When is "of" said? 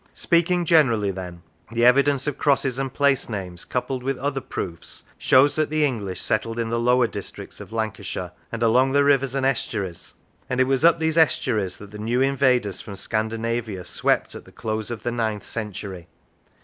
2.25-2.39, 7.61-7.71, 14.89-15.03